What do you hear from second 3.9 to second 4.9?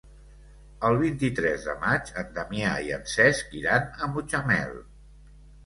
a Mutxamel.